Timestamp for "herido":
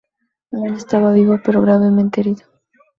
2.21-2.45